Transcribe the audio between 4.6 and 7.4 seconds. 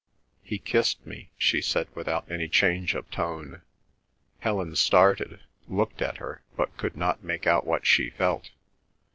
started, looked at her, but could not